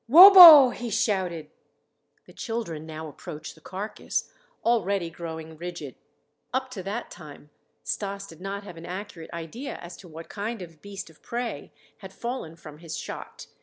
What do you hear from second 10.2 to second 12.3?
kind of beast of prey had